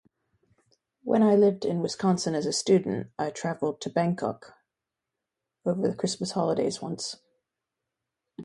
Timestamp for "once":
6.81-7.17